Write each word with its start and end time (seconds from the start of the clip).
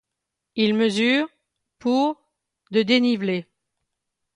Il 0.55 0.73
mesure 0.73 1.29
pour 1.77 2.19
de 2.71 2.81
dénivelé. 2.81 3.45